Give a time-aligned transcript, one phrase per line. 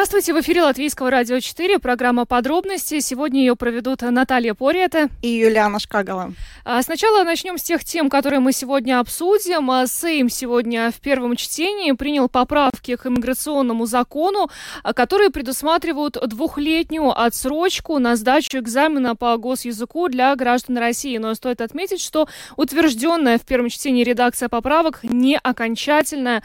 [0.00, 3.00] Здравствуйте, в эфире Латвийского радио 4, программа «Подробности».
[3.00, 6.32] Сегодня ее проведут Наталья Пориета и Юлиана Шкагала.
[6.64, 9.70] А сначала начнем с тех тем, которые мы сегодня обсудим.
[9.70, 14.48] А, Сейм сегодня в первом чтении принял поправки к иммиграционному закону,
[14.82, 21.18] а, которые предусматривают двухлетнюю отсрочку на сдачу экзамена по госязыку для граждан России.
[21.18, 22.26] Но стоит отметить, что
[22.56, 26.42] утвержденная в первом чтении редакция поправок не окончательная.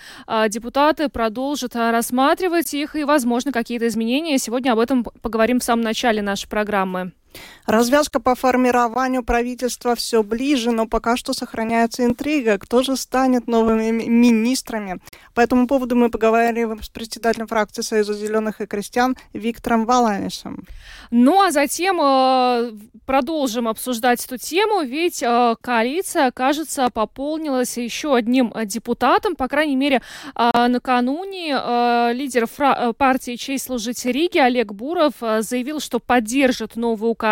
[0.49, 4.37] Депутаты продолжат рассматривать их и, возможно, возможно, какие-то изменения.
[4.37, 7.11] Сегодня об этом поговорим в самом начале нашей программы.
[7.65, 13.91] Развязка по формированию правительства все ближе, но пока что сохраняется интрига, кто же станет новыми
[13.91, 14.99] министрами.
[15.33, 20.63] По этому поводу мы поговорим с председателем фракции Союза зеленых и крестьян Виктором Валанисом.
[21.11, 22.71] Ну а затем э,
[23.05, 30.01] продолжим обсуждать эту тему, ведь э, коалиция, кажется, пополнилась еще одним депутатом, по крайней мере,
[30.35, 35.99] э, накануне э, лидер фра- э, партии «Честь служить Риге» Олег Буров э, заявил, что
[35.99, 37.24] поддержит новую коалицию,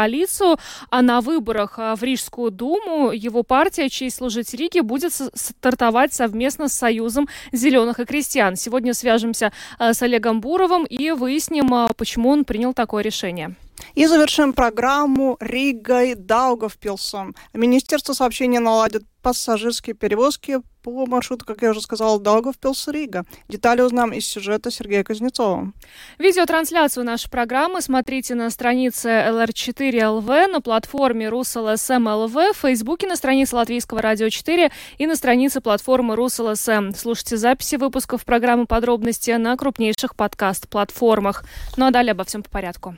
[0.90, 6.68] а на выборах э, в Рижскую думу его партия «Честь служить Риге» будет стартовать совместно
[6.68, 8.56] с Союзом зеленых и крестьян.
[8.56, 13.56] Сегодня свяжемся э, с Олегом Буровым и выясним, э, почему он принял такое решение.
[13.96, 17.36] И завершим программу Ригой Даугавпилсом.
[17.54, 23.26] Министерство сообщения наладит пассажирские перевозки по маршруту, как я уже сказала, Даугавпилс-Рига.
[23.48, 25.72] Детали узнаем из сюжета Сергея Кузнецова.
[26.20, 34.02] Видеотрансляцию нашей программы смотрите на странице LR4LV, на платформе RusLSM.LV, в Фейсбуке на странице Латвийского
[34.02, 36.96] радио 4 и на странице платформы RusLSM.
[36.98, 41.46] Слушайте записи выпусков программы «Подробности» на крупнейших подкаст-платформах.
[41.78, 42.98] Ну а далее обо всем по порядку.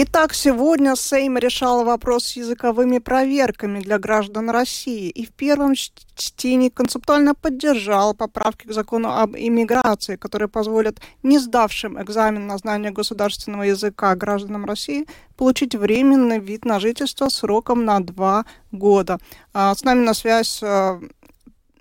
[0.00, 6.68] Итак, сегодня Сейм решал вопрос с языковыми проверками для граждан России и в первом чтении
[6.68, 13.64] концептуально поддержал поправки к закону об иммиграции, которые позволят не сдавшим экзамен на знание государственного
[13.64, 15.04] языка гражданам России
[15.36, 19.18] получить временный вид на жительство сроком на два года.
[19.52, 21.00] А, с нами на связь а,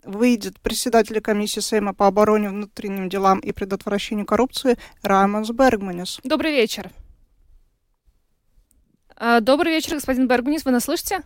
[0.04, 6.20] выйдет председатель комиссии Сейма по обороне, внутренним делам и предотвращению коррупции Раймонс Бергманис.
[6.24, 6.90] Добрый вечер.
[9.20, 11.22] А, добрый вечер, господин Бергманис, вы нас слышите?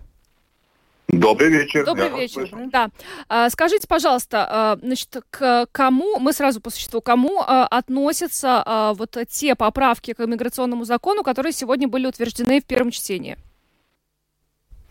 [1.10, 1.86] Добрый вечер.
[1.86, 2.50] Добрый Я вечер.
[2.72, 2.90] Да.
[3.28, 9.56] А, скажите, пожалуйста, а, значит, к кому, мы сразу по существу, кому относятся вот те
[9.56, 13.38] поправки к иммиграционному закону, которые сегодня были утверждены в первом чтении?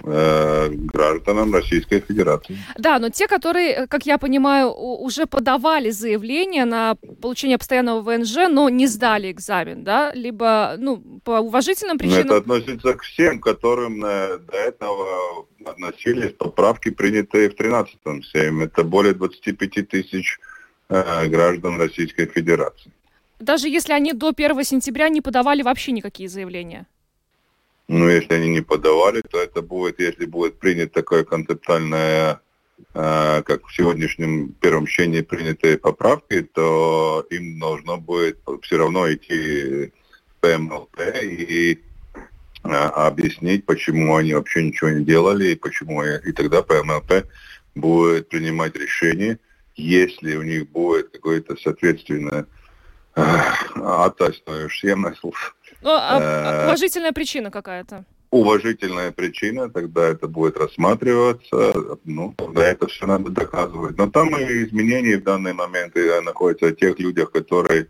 [0.03, 2.56] Э, гражданам Российской Федерации.
[2.78, 8.71] Да, но те, которые, как я понимаю, уже подавали заявление на получение постоянного ВНЖ, но
[8.71, 12.27] не сдали экзамен, да, либо, ну, по уважительным причинам...
[12.27, 18.65] Это относится к всем, которым э, до этого относились поправки, принятые в 13-м Сейме.
[18.65, 20.39] Это более 25 тысяч
[20.89, 22.91] э, граждан Российской Федерации.
[23.39, 26.87] Даже если они до 1 сентября не подавали вообще никакие заявления?
[27.91, 32.41] Но если они не подавали, то это будет, если будет принято такое концептуальное,
[32.95, 39.93] э, как в сегодняшнем первом чтении принятые поправки, то им должно будет все равно идти
[40.39, 41.81] ПМЛП и
[42.62, 47.27] э, объяснить, почему они вообще ничего не делали, и почему, и тогда ПМЛП
[47.75, 49.41] будет принимать решение,
[49.75, 52.47] если у них будет какое-то соответственное
[53.17, 53.22] э,
[53.75, 54.95] атестующее
[55.82, 58.04] ну, а э, уважительная причина какая-то?
[58.30, 61.72] Уважительная причина, тогда это будет рассматриваться,
[62.04, 63.98] ну, тогда это все надо доказывать.
[63.98, 67.88] Но там и изменения в данный момент находятся о тех людях, которые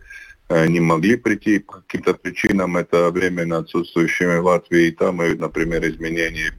[0.48, 4.86] э, не могли прийти по каким-то причинам, это временно отсутствующими в Латвии.
[4.86, 6.54] И там, и, например, изменения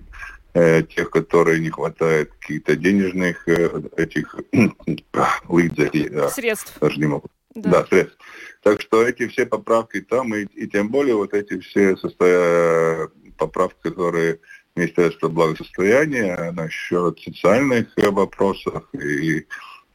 [0.54, 6.78] э, тех, которые не хватает каких-то денежных э, этих э, средств.
[6.80, 7.28] Даже не могу.
[7.56, 7.70] Да.
[7.70, 8.18] да, средств.
[8.62, 13.10] Так что эти все поправки там, и, и тем более вот эти все состоя...
[13.38, 14.40] поправки, которые
[14.76, 19.46] Министерство благосостояния насчет социальных вопросов и,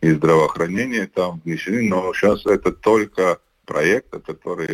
[0.01, 4.69] и здравоохранения там внесены, но сейчас это только проект, который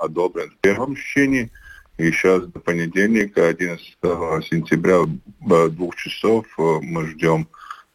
[0.00, 1.50] одобрен в первом чтении,
[1.98, 3.82] и сейчас до понедельника, 11
[4.48, 5.04] сентября,
[5.68, 7.46] двух часов мы ждем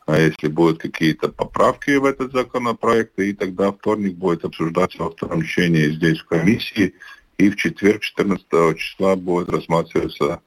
[0.07, 5.43] а если будут какие-то поправки в этот законопроект, и тогда вторник будет обсуждаться во втором
[5.43, 6.93] чтении здесь в комиссии,
[7.37, 10.41] И в четверг, 14 числа, будет рассматриваться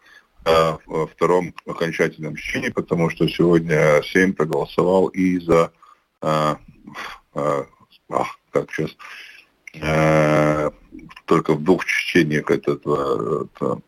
[0.47, 5.71] э, во втором окончательном чтении, потому что сегодня Сейм проголосовал и за,
[6.23, 6.55] э,
[7.35, 7.65] э,
[8.09, 8.97] а, как сейчас,
[9.75, 10.71] э,
[11.27, 13.79] только в двух чтениях этот, э, это,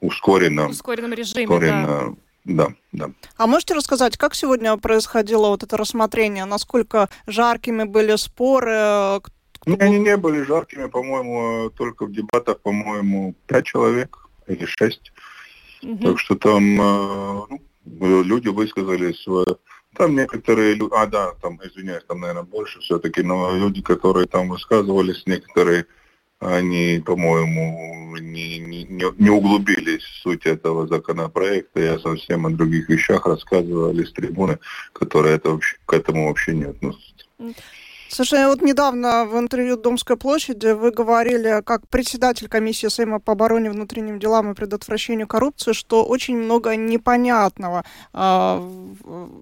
[0.00, 2.14] ускоренном, ускоренном режиме, ускоренно, да.
[2.44, 3.10] Да, да.
[3.36, 6.44] А можете рассказать, как сегодня происходило вот это рассмотрение?
[6.44, 9.20] Насколько жаркими были споры?
[9.66, 15.12] Ну, они не были жаркими, по-моему, только в дебатах, по-моему, пять человек или шесть.
[15.82, 15.98] Угу.
[15.98, 17.42] Так что там э,
[17.84, 19.56] ну, люди высказали свое.
[19.94, 25.24] Там некоторые, а да, там, извиняюсь, там, наверное, больше все-таки, но люди, которые там высказывались,
[25.26, 25.86] некоторые
[26.40, 31.80] они, по-моему, не, не, не углубились в суть этого законопроекта.
[31.80, 34.58] Я совсем о других вещах рассказывали с трибуны,
[34.92, 37.26] которые это вообще, к этому вообще не относятся.
[38.10, 43.70] Слушай, вот недавно в интервью Домской площади вы говорили, как председатель комиссии Сейма по обороне,
[43.70, 47.84] внутренним делам и предотвращению коррупции, что очень много непонятного
[48.14, 48.70] э,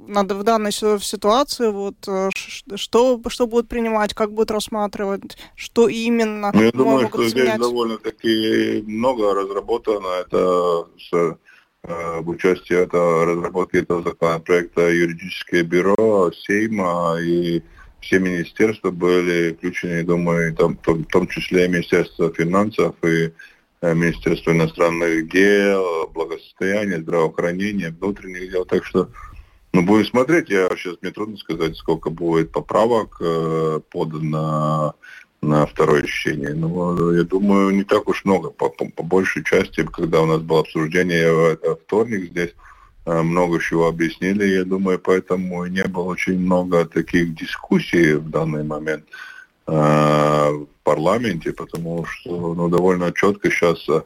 [0.08, 2.30] надо в данной ситуации, вот, э,
[2.74, 6.50] что, что будет принимать, как будет рассматривать, что именно.
[6.52, 10.08] Ну, я думаю, что здесь довольно-таки много разработано.
[10.08, 17.62] Это с э, в участии это разработки этого законопроекта юридическое бюро Сейма и
[18.06, 23.32] все министерства были включены, думаю, там, в том числе Министерство финансов и
[23.81, 28.64] э, Министерство иностранных дел, благосостояния, здравоохранения, внутренних дел.
[28.64, 29.11] Так что,
[29.73, 30.50] ну, будем смотреть.
[30.50, 34.94] Я сейчас мне трудно сказать, сколько будет поправок э, подано
[35.43, 36.55] на второе чтение.
[36.55, 38.50] Но я думаю, не так уж много.
[38.50, 42.65] По, по, большей части, когда у нас было обсуждение в вторник здесь, Э,
[43.06, 49.05] много чего объяснили, я думаю, поэтому не было очень много таких дискуссий в данный момент
[49.67, 54.03] э, в парламенте, потому что ну, довольно четко сейчас э,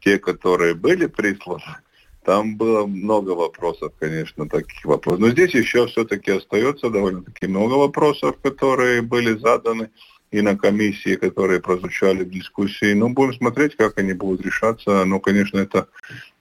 [0.00, 1.76] те, которые были присланы,
[2.24, 5.20] там было много вопросов, конечно, таких вопросов.
[5.20, 9.90] Но здесь еще все-таки остается довольно-таки много вопросов, которые были заданы
[10.32, 12.94] и на комиссии, которые прозвучали в дискуссии.
[12.94, 15.04] Ну, будем смотреть, как они будут решаться.
[15.04, 15.86] Ну, конечно, это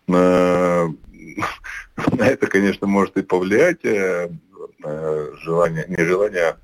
[0.07, 0.87] э,
[2.17, 4.29] на это, конечно, может и повлиять э,
[4.83, 6.57] э, желание, не желание, а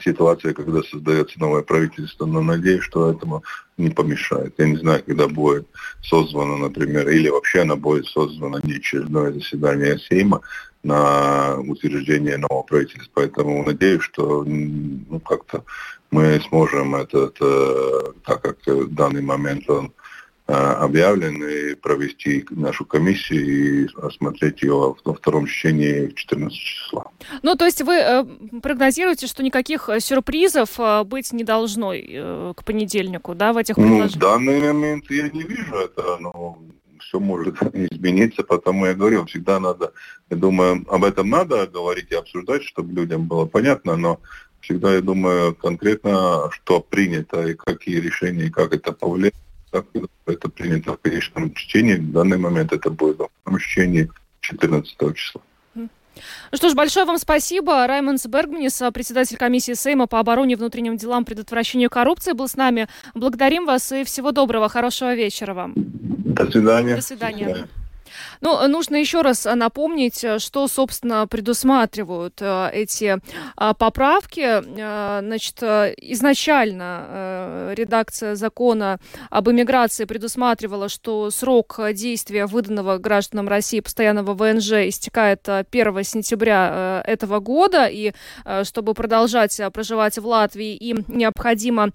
[0.00, 3.42] ситуация, когда создается новое правительство, но надеюсь, что этому
[3.76, 4.54] не помешает.
[4.58, 5.66] Я не знаю, когда будет
[6.02, 10.40] созвано, например, или вообще она будет созвана неочередное заседание Сейма
[10.82, 13.10] на утверждение нового правительства.
[13.14, 15.64] Поэтому надеюсь, что ну, как-то
[16.10, 19.92] мы сможем этот, э, так как в данный момент он
[20.48, 27.04] объявлен и провести нашу комиссию и осмотреть ее во втором чтении 14 числа.
[27.42, 28.24] Ну, то есть вы э,
[28.62, 31.92] прогнозируете, что никаких э, сюрпризов э, быть не должно
[32.54, 34.10] к понедельнику, да, в этих предложениях?
[34.10, 36.58] Ну, в данный момент я не вижу это, но
[36.98, 39.92] все может измениться, потому я говорю, всегда надо,
[40.30, 44.18] я думаю, об этом надо говорить и обсуждать, чтобы людям было понятно, но
[44.60, 49.34] всегда, я думаю, конкретно, что принято и какие решения, и как это повлияет
[50.26, 51.94] это принято в конечном чтении.
[51.94, 54.10] В данный момент это будет в втором чтении
[54.40, 55.42] 14 числа.
[56.50, 57.86] Ну что ж, большое вам спасибо.
[57.86, 62.88] Раймонд Бергманис, председатель комиссии Сейма по обороне, внутренним делам, предотвращению коррупции, был с нами.
[63.14, 65.74] Благодарим вас и всего доброго, хорошего вечера вам.
[65.76, 66.96] До свидания.
[66.96, 67.46] До свидания.
[67.46, 67.68] До свидания.
[68.40, 73.18] Ну, нужно еще раз э, напомнить, э, что, собственно, предусматривают э, эти
[73.78, 74.62] поправки.
[74.68, 78.98] Значит, изначально редакция закона
[79.30, 87.40] об иммиграции предусматривала, что срок действия выданного гражданам России постоянного ВНЖ истекает 1 сентября этого
[87.40, 88.12] года, и
[88.64, 91.90] чтобы продолжать проживать в Латвии, им необходимо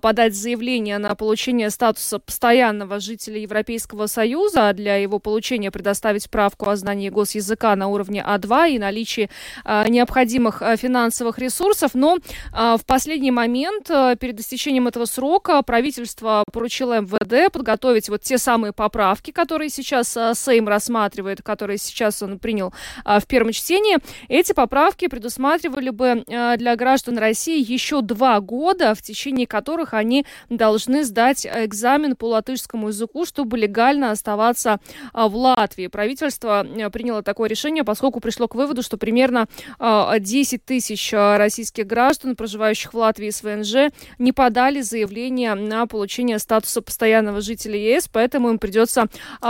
[0.00, 6.68] подать заявление на получение статуса постоянного жителя Европейского Союза, а для его получения предоставить справку
[6.68, 9.30] о знании госязыка на уровне А2 и наличии
[9.64, 11.92] а, необходимых а, финансовых ресурсов.
[11.94, 12.18] Но
[12.52, 13.86] а, в последний момент,
[14.18, 20.66] перед истечением этого срока, правительство поручило МВД подготовить вот те самые поправки, которые сейчас Сейм
[20.66, 22.72] рассматривает, которые сейчас он принял
[23.04, 23.98] в первом чтении.
[24.28, 31.04] Эти поправки предусматривали бы для граждан России еще два года, в течение которых они должны
[31.04, 34.80] сдать экзамен по латышскому языку, чтобы легально оставаться
[35.12, 35.67] в Латвии.
[35.68, 35.86] Латвии.
[35.88, 39.46] Правительство э, приняло такое решение, поскольку пришло к выводу, что примерно
[39.78, 45.86] 10 э, тысяч э, российских граждан, проживающих в Латвии с ВНЖ, не подали заявление на
[45.86, 49.08] получение статуса постоянного жителя ЕС, поэтому им придется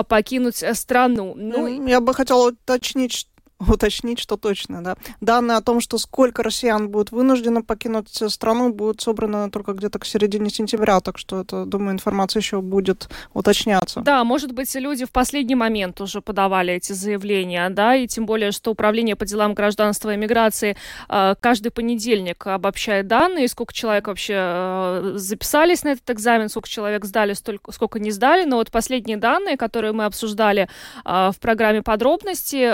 [0.09, 1.35] покинуть страну.
[1.37, 4.97] Ну, Я бы хотела уточнить, уточнить, что точно, да.
[5.21, 10.07] Данные о том, что сколько россиян будет вынуждено покинуть страну, будут собраны только где-то к
[10.07, 14.01] середине сентября, так что это, думаю, информация еще будет уточняться.
[14.01, 18.53] Да, может быть, люди в последний момент уже подавали эти заявления, да, и тем более,
[18.53, 20.77] что Управление по делам гражданства и миграции
[21.09, 27.05] э, каждый понедельник обобщает данные, сколько человек вообще э, записались на этот экзамен, сколько человек
[27.05, 30.69] сдали, столько, сколько не сдали, но вот последние данные, которые мы обсуждали
[31.05, 32.69] э, в программе подробности,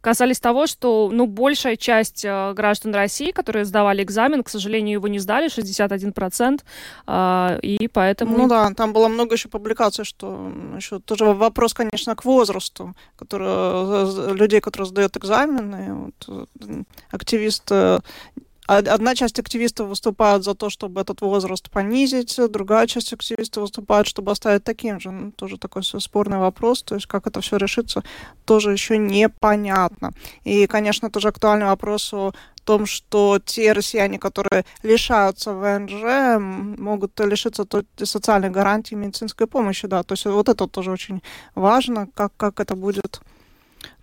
[0.00, 5.18] касались того, что, ну, большая часть граждан России, которые сдавали экзамен, к сожалению, его не
[5.18, 6.62] сдали, 61%,
[7.62, 8.36] и поэтому...
[8.38, 14.34] Ну да, там было много еще публикаций, что еще тоже вопрос, конечно, к возрасту, который,
[14.34, 16.10] людей, которые сдают экзамены.
[16.26, 16.48] Вот,
[17.10, 18.00] активисты
[18.66, 24.32] Одна часть активистов выступает за то, чтобы этот возраст понизить, другая часть активистов выступает, чтобы
[24.32, 25.10] оставить таким же.
[25.10, 28.02] Ну, тоже такой спорный вопрос, то есть как это все решится,
[28.44, 30.12] тоже еще непонятно.
[30.44, 32.32] И, конечно, тоже актуальный вопрос о
[32.64, 36.40] том, что те россияне, которые лишаются ВНЖ,
[36.78, 37.64] могут лишиться
[38.02, 41.22] социальной гарантии медицинской помощи, да, то есть вот это тоже очень
[41.54, 43.20] важно, как, как это будет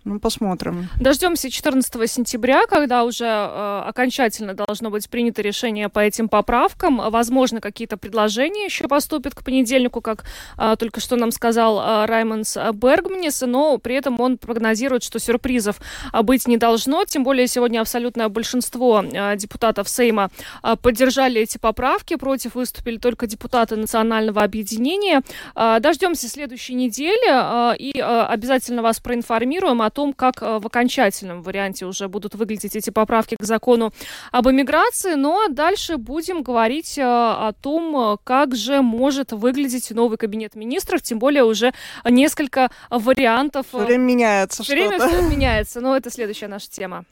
[0.04, 0.88] ну, посмотрим.
[1.00, 7.00] Дождемся 14 сентября, когда уже э, окончательно должно быть принято решение по этим поправкам.
[7.10, 10.24] Возможно, какие-то предложения еще поступят к понедельнику, как
[10.58, 15.80] э, только что нам сказал э, Раймонс Бергмнис, но при этом он прогнозирует, что сюрпризов
[16.12, 17.06] э, быть не должно.
[17.06, 20.30] Тем более сегодня абсолютное большинство э, депутатов Сейма
[20.62, 22.16] э, поддержали эти поправки.
[22.16, 25.22] Против выступили только депутаты Национального объединения.
[25.56, 30.66] Э, дождемся следующей недели э, и э, обязательно вас проинформируем о том, как э, в
[30.66, 33.92] окончательном варианте уже будут выглядеть эти поправки к закону
[34.32, 35.14] об эмиграции.
[35.14, 40.54] Ну а дальше будем говорить э, о том, э, как же может выглядеть новый кабинет
[40.54, 41.72] министров, тем более уже
[42.04, 43.66] несколько вариантов.
[43.68, 47.04] Все время меняется Все время все меняется, но это следующая наша тема.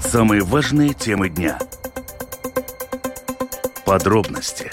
[0.00, 1.58] Самые важные темы дня.
[3.84, 4.70] Подробности.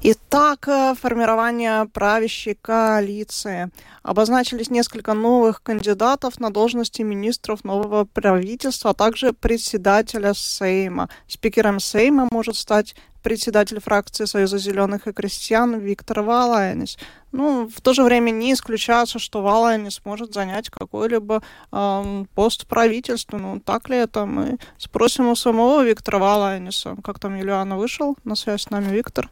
[0.00, 3.70] Итак, э, формирование правящей коалиции.
[4.04, 11.08] Обозначились несколько новых кандидатов на должности министров нового правительства, а также председателя Сейма.
[11.26, 16.96] Спикером Сейма может стать председатель фракции Союза зеленых и крестьян Виктор Валайнис.
[17.32, 23.36] Ну, в то же время не исключается, что Валайнис может занять какой-либо э, пост правительства.
[23.36, 24.26] Ну, так ли это?
[24.26, 26.96] Мы спросим у самого Виктора Валайниса.
[27.02, 29.28] Как там Юлиана вышел на связь с нами, Виктор?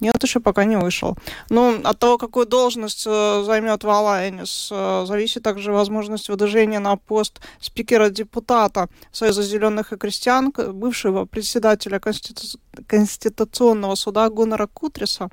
[0.00, 1.16] Нет, еще пока не вышел.
[1.48, 7.40] Ну, от того, какую должность э, займет Валайнис, э, зависит также возможность выдвижения на пост
[7.60, 12.58] спикера-депутата Союза зеленых и крестьян, бывшего председателя Конститу...
[12.86, 15.30] Конституционного суда Гуннера Кутриса.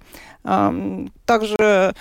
[1.26, 1.94] Также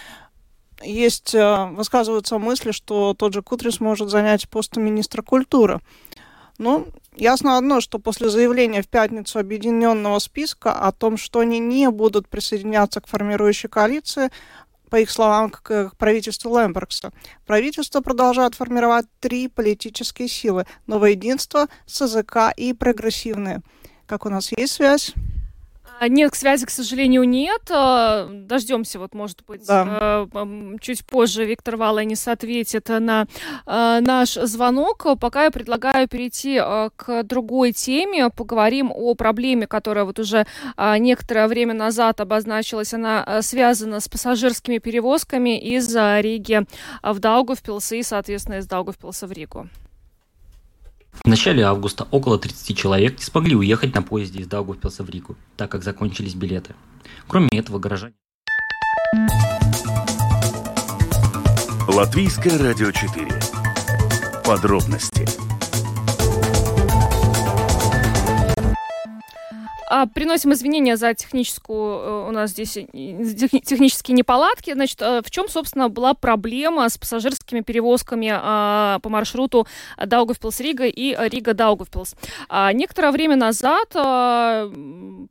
[0.84, 5.80] есть, э, высказываются мысли, что тот же Кутрис может занять пост министра культуры.
[6.58, 11.90] Ну, ясно одно, что после заявления в пятницу объединенного списка о том, что они не
[11.90, 14.30] будут присоединяться к формирующей коалиции,
[14.90, 17.12] по их словам, к правительству Лембергса.
[17.46, 23.62] Правительство продолжает формировать три политические силы– Новое единство, СЗК и прогрессивные.
[24.04, 25.14] Как у нас есть связь?
[26.02, 27.62] А, нет, к связи, к сожалению, нет.
[27.70, 30.26] А, дождемся, вот, может быть, да.
[30.34, 30.48] А,
[30.80, 33.28] чуть позже Виктор Валенис ответит на
[33.66, 35.06] наш звонок.
[35.20, 36.60] Пока я предлагаю перейти
[36.96, 38.30] к другой теме.
[38.30, 40.44] Поговорим о проблеме, которая вот уже
[40.98, 42.92] некоторое время назад обозначилась.
[42.92, 46.66] Она связана с пассажирскими перевозками из Риги
[47.04, 49.68] в Даугавпилс и, соответственно, из Даугавпилса в Ригу.
[51.12, 55.36] В начале августа около 30 человек не смогли уехать на поезде из Даугавпилса в Ригу,
[55.56, 56.74] так как закончились билеты.
[57.28, 58.14] Кроме этого, горожане...
[61.86, 63.28] Латвийское радио 4.
[64.44, 65.28] Подробности
[69.92, 74.72] А, приносим извинения за техническую, э, у нас здесь э, технические неполадки.
[74.72, 79.66] Значит, э, в чем, собственно, была проблема с пассажирскими перевозками а, по маршруту
[79.98, 82.14] Даугавпилс-Рига и Рига-Даугавпилс?
[82.48, 83.92] А, некоторое время назад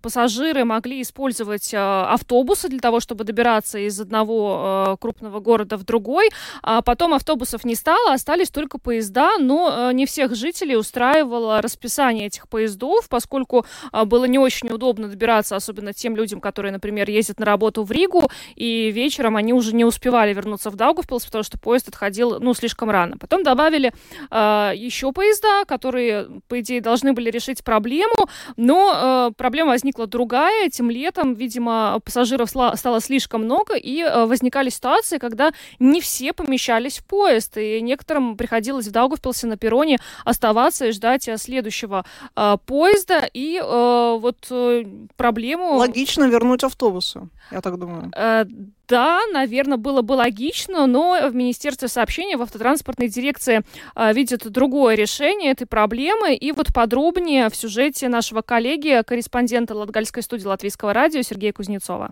[0.02, 6.30] пассажиры могли использовать автобусы для того, чтобы добираться из одного крупного города в другой.
[6.62, 12.48] А потом автобусов не стало, остались только поезда, но не всех жителей устраивало расписание этих
[12.48, 13.66] поездов, поскольку
[14.06, 17.92] было не очень очень удобно добираться, особенно тем людям, которые, например, ездят на работу в
[17.92, 22.54] Ригу, и вечером они уже не успевали вернуться в Даугавпилс, потому что поезд отходил, ну,
[22.54, 23.18] слишком рано.
[23.18, 23.94] Потом добавили
[24.30, 28.28] э, еще поезда, которые, по идее, должны были решить проблему,
[28.58, 30.66] но э, проблема возникла другая.
[30.66, 37.00] Этим летом, видимо, пассажиров стало слишком много, и э, возникали ситуации, когда не все помещались
[37.00, 42.06] в поезд, и некоторым приходилось в Даугавпилсе на перроне оставаться и ждать э, следующего
[42.36, 45.76] э, поезда, и э, вот э, проблему...
[45.76, 48.12] Логично вернуть автобусы, я так думаю.
[48.16, 48.46] Э,
[48.88, 53.64] да, наверное, было бы логично, но в Министерстве сообщения, в автотранспортной дирекции
[53.96, 56.36] э, видят другое решение этой проблемы.
[56.36, 62.12] И вот подробнее в сюжете нашего коллеги, корреспондента Латгальской студии Латвийского радио Сергея Кузнецова.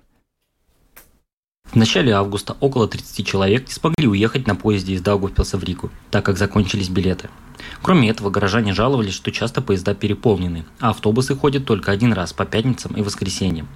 [1.65, 5.91] В начале августа около 30 человек не смогли уехать на поезде из Даугавпилса в Рику,
[6.09, 7.29] так как закончились билеты.
[7.81, 12.45] Кроме этого, горожане жаловались, что часто поезда переполнены, а автобусы ходят только один раз по
[12.45, 13.67] пятницам и воскресеньям.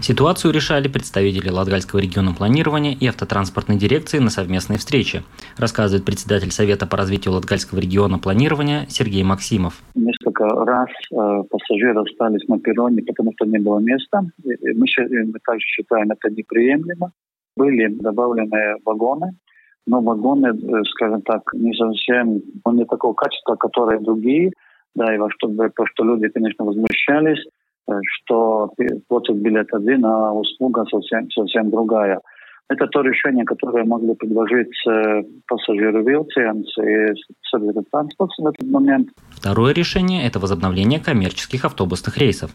[0.00, 5.22] Ситуацию решали представители Латгальского региона планирования и автотранспортной дирекции на совместной встрече,
[5.56, 9.82] рассказывает председатель Совета по развитию Латгальского региона планирования Сергей Максимов.
[9.94, 14.22] Несколько раз э, пассажиры остались на перроне, потому что не было места.
[14.44, 17.12] Мы, мы также считаем это неприемлемо.
[17.56, 19.36] Были добавлены вагоны,
[19.86, 24.52] но вагоны, э, скажем так, не совсем, ну, не такого качества, которые другие,
[24.94, 27.44] да, и во что, во что люди, конечно, возмущались.
[27.88, 28.70] Э, что
[29.08, 32.20] платят билет один, а услуга совсем, совсем другая.
[32.68, 37.12] Это то решение, которое могли предложить э, пассажиры Вилцианс и
[37.50, 39.08] Советский транспорт в этот момент.
[39.30, 42.52] Второе решение– это возобновление коммерческих автобусных рейсов.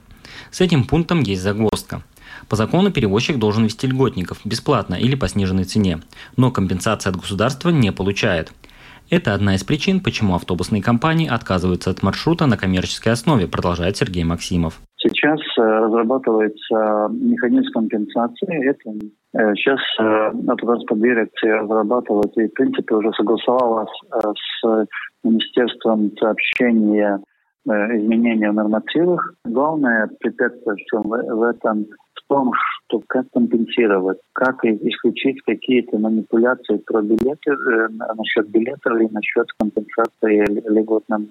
[0.49, 2.01] С этим пунктом есть загвоздка.
[2.49, 6.01] По закону перевозчик должен вести льготников бесплатно или по сниженной цене,
[6.35, 8.51] но компенсации от государства не получает–
[9.09, 14.25] это одна из причин, почему автобусные компании отказываются от маршрута на коммерческой основе, продолжает Сергей
[14.25, 14.81] Максимов.
[14.97, 18.69] Сейчас э, разрабатывается механизм компенсации.
[18.69, 18.89] Это
[19.33, 24.87] э, сейчас э, автотранспорт дирекция разрабатывает и, в принципе, уже согласовалась с
[25.23, 27.19] Министерством сообщения
[27.65, 29.33] изменения в нормативах.
[29.45, 31.85] Главное препятствие в, этом
[32.27, 39.47] том, что как компенсировать, как исключить какие-то манипуляции про билеты, э, насчет билетов или насчет
[39.59, 41.29] компенсации льготным.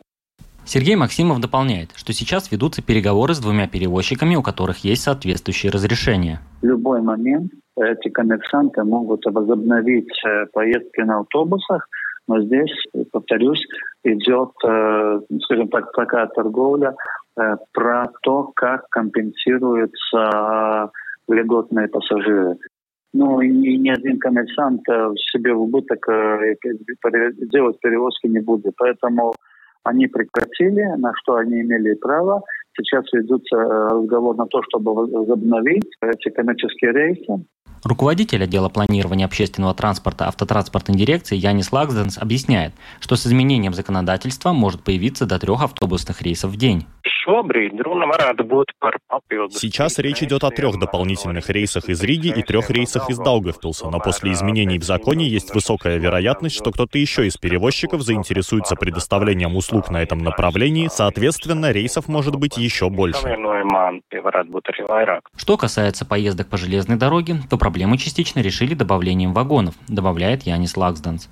[0.64, 6.40] Сергей Максимов дополняет, что сейчас ведутся переговоры с двумя перевозчиками, у которых есть соответствующие разрешения.
[6.60, 11.86] В любой момент эти коммерсанты могут возобновить э, поездки на автобусах,
[12.28, 12.72] но здесь,
[13.12, 13.64] повторюсь,
[14.04, 16.94] идет, э, скажем так, такая торговля
[17.38, 20.90] Э, про то, как компенсируются
[21.28, 22.56] льготные пассажиры.
[23.12, 26.06] Ну и ни один коммерсант э, себе в убыток
[27.52, 28.72] делать перевозки не будет.
[28.78, 29.34] Поэтому
[29.82, 32.42] они прекратили, на что они имели право.
[32.76, 37.44] Сейчас ведутся разговор на то, чтобы возобновить эти коммерческие рейсы.
[37.84, 44.82] Руководитель отдела планирования общественного транспорта автотранспортной дирекции Янис Лаксденс объясняет, что с изменением законодательства может
[44.82, 46.86] появиться до трех автобусных рейсов в день.
[49.50, 53.98] Сейчас речь идет о трех дополнительных рейсах из Риги и трех рейсах из Даугавпилса, но
[53.98, 59.90] после изменений в законе есть высокая вероятность, что кто-то еще из перевозчиков заинтересуется предоставлением услуг
[59.90, 63.26] на этом направлении, соответственно, рейсов может быть еще больше.
[65.36, 71.28] Что касается поездок по железной дороге, то проблемы частично решили добавлением вагонов, добавляет Янис Лаксданс.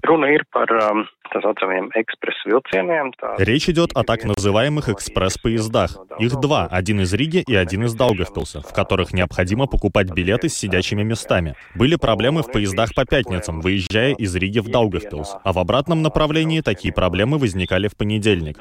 [3.38, 5.96] Речь идет о так называемых экспресс-поездах.
[6.18, 10.54] Их два, один из Риги и один из Даугавпилса, в которых необходимо покупать билеты с
[10.54, 11.54] сидячими местами.
[11.76, 16.62] Были проблемы в поездах по пятницам, выезжая из Риги в Даугавпилс, а в обратном направлении
[16.62, 18.58] такие проблемы возникали в понедельник.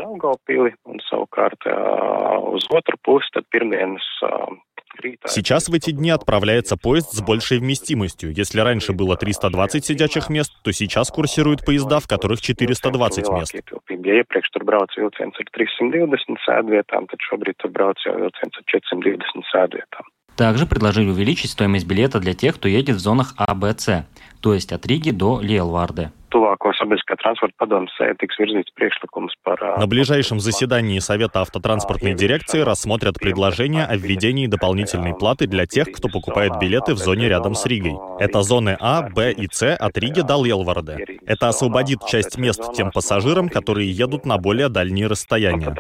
[5.28, 8.34] Сейчас в эти дни отправляется поезд с большей вместимостью.
[8.34, 13.56] Если раньше было 320 сидячих мест, то сейчас курсируют поезда, в которых 420 мест.
[20.36, 24.08] Также предложили увеличить стоимость билета для тех, кто едет в зонах А, Б, С,
[24.44, 29.62] то есть от Риги до Лиелварде tuvāko sabiedriskā transporta padomus tiks virzīts priekšlikums par...
[29.78, 36.10] На ближайшем заседании Совета автотранспортной дирекции рассмотрят предложение о введении дополнительной платы для тех, кто
[36.10, 37.98] покупает билеты в зоне рядом с Ригой.
[38.20, 41.06] Это зоны А, Б и С от Риги до Лелварде.
[41.26, 45.76] Это освободит часть мест тем пассажирам, которые едут на более дальние расстояния.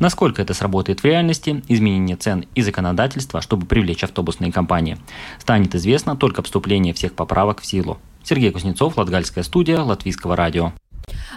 [0.00, 4.93] Насколько это сработает в реальности, изменение цен и законодательства, чтобы привлечь автобусные компании,
[5.38, 7.98] станет известно только вступление всех поправок в силу.
[8.22, 10.72] Сергей Кузнецов, Латгальская студия, Латвийского радио.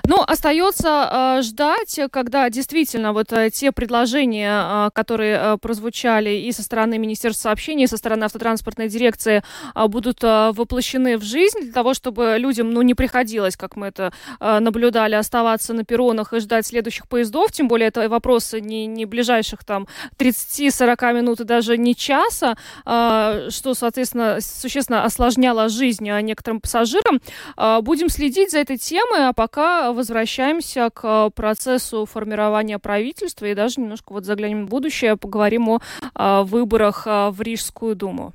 [0.09, 6.51] Ну, остается э, ждать, когда действительно вот э, те предложения, э, которые э, прозвучали и
[6.53, 9.43] со стороны Министерства сообщений, и со стороны автотранспортной дирекции,
[9.75, 13.87] э, будут э, воплощены в жизнь для того, чтобы людям, ну, не приходилось, как мы
[13.87, 17.51] это э, наблюдали, оставаться на перронах и ждать следующих поездов.
[17.51, 23.49] Тем более это вопросы не, не ближайших там 30-40 минут и даже не часа, э,
[23.49, 27.19] что, соответственно, существенно осложняло жизнь некоторым пассажирам.
[27.57, 29.56] Э, будем следить за этой темой, а пока
[29.91, 35.79] возвращаемся к э, процессу формирования правительства и даже немножко вот заглянем в будущее, поговорим о,
[36.13, 38.33] о выборах э, в Рижскую думу.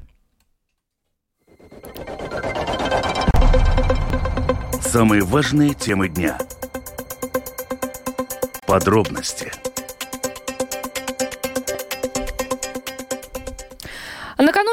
[4.80, 6.38] Самые важные темы дня.
[8.66, 9.52] Подробности–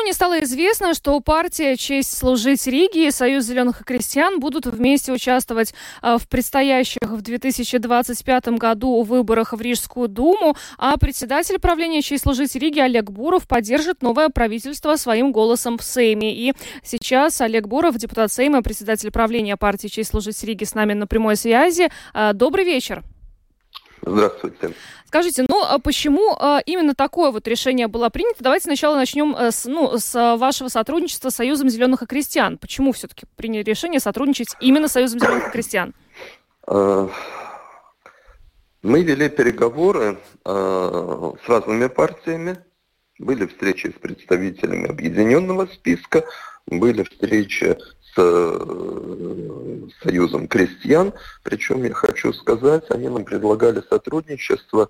[0.09, 5.11] Накануне стало известно, что партия «Честь служить Риге» и Союз зеленых и крестьян будут вместе
[5.11, 12.23] участвовать э, в предстоящих в 2025 году выборах в Рижскую думу, а председатель правления «Честь
[12.23, 16.33] служить Риге» Олег Буров поддержит новое правительство своим голосом в Сейме.
[16.33, 21.05] И сейчас Олег Буров, депутат Сейма, председатель правления партии «Честь служить Риге» с нами на
[21.05, 21.91] прямой связи.
[22.15, 23.03] Э, добрый вечер.
[24.01, 24.73] Здравствуйте.
[25.05, 28.43] Скажите, ну а почему а, именно такое вот решение было принято?
[28.43, 32.57] Давайте сначала начнем э, с, ну, с вашего сотрудничества с Союзом зеленых и крестьян.
[32.57, 35.93] Почему все-таки приняли решение сотрудничать именно с Союзом зеленых и крестьян?
[36.67, 37.09] А,
[38.81, 42.57] мы вели переговоры а, с разными партиями,
[43.17, 46.23] были встречи с представителями объединенного списка,
[46.67, 47.77] были встречи э,
[50.03, 51.13] Союзом крестьян.
[51.43, 54.89] Причем, я хочу сказать, они нам предлагали сотрудничество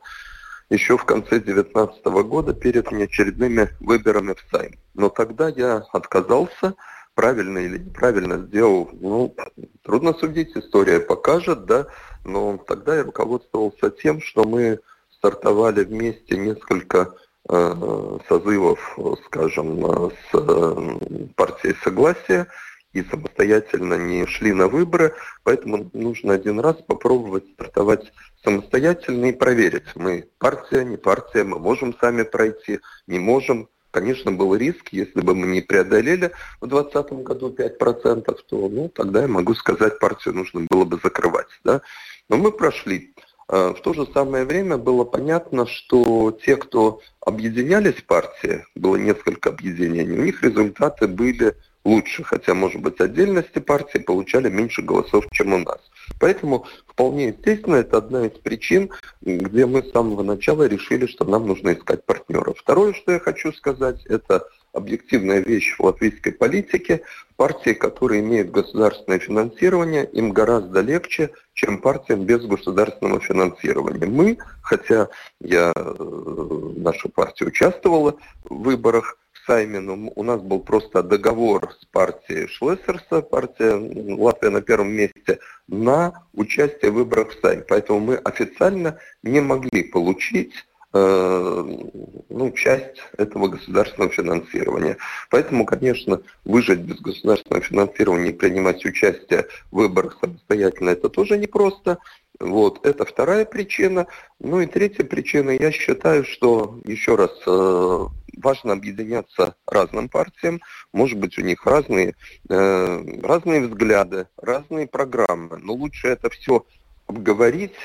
[0.69, 4.77] еще в конце 2019 года перед неочередными выборами в Сайм.
[4.93, 6.75] Но тогда я отказался,
[7.15, 9.35] правильно или неправильно сделал, ну,
[9.83, 11.87] трудно судить, история покажет, да,
[12.23, 14.79] но тогда я руководствовался тем, что мы
[15.11, 17.13] стартовали вместе несколько
[17.49, 22.47] э, созывов, скажем, с э, партией Согласия,
[22.93, 28.11] и самостоятельно не шли на выборы, поэтому нужно один раз попробовать стартовать
[28.43, 29.95] самостоятельно и проверить.
[29.95, 33.69] Мы партия, не партия, мы можем сами пройти, не можем.
[33.91, 39.23] Конечно, был риск, если бы мы не преодолели в 2020 году 5%, то ну, тогда
[39.23, 41.47] я могу сказать, партию нужно было бы закрывать.
[41.63, 41.81] Да?
[42.29, 43.15] Но мы прошли.
[43.47, 48.95] А, в то же самое время было понятно, что те, кто объединялись в партии, было
[48.95, 55.25] несколько объединений, у них результаты были лучше, хотя, может быть, отдельности партии получали меньше голосов,
[55.31, 55.79] чем у нас.
[56.19, 58.89] Поэтому вполне естественно, это одна из причин,
[59.21, 62.57] где мы с самого начала решили, что нам нужно искать партнеров.
[62.59, 67.01] Второе, что я хочу сказать, это объективная вещь в латвийской политике.
[67.37, 74.05] Партии, которые имеют государственное финансирование, им гораздо легче, чем партиям без государственного финансирования.
[74.05, 75.07] Мы, хотя
[75.39, 79.17] я, э, наша партия участвовала в выборах,
[79.49, 83.73] Саймину у нас был просто договор с партией Шлессерса, партия
[84.15, 87.63] Латвия на первом месте, на участие в выборах в Сайм.
[87.67, 90.53] Поэтому мы официально не могли получить
[90.91, 94.97] ну, часть этого государственного финансирования.
[95.29, 101.99] Поэтому, конечно, выжить без государственного финансирования и принимать участие в выборах самостоятельно это тоже непросто.
[102.39, 104.07] Вот, это вторая причина.
[104.39, 108.05] Ну и третья причина, я считаю, что, еще раз, э,
[108.37, 110.61] важно объединяться разным партиям,
[110.93, 112.15] может быть, у них разные,
[112.49, 116.65] э, разные взгляды, разные программы, но лучше это все
[117.07, 117.75] обговорить,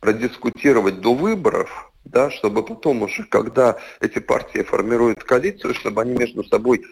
[0.00, 6.44] продискутировать до выборов, да, чтобы потом уже, когда эти партии формируют коалицию, чтобы они между
[6.44, 6.84] собой